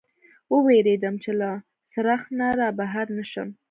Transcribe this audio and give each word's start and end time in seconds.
و 0.51 0.53
وېرېدم، 0.65 1.15
چې 1.23 1.31
له 1.39 1.49
څرخک 1.91 2.27
نه 2.39 2.47
را 2.59 2.69
بهر 2.79 3.05
نه 3.17 3.23
شم. 3.31 3.49